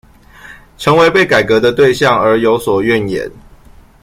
[0.79, 3.29] 成為被改革的對象而有所怨言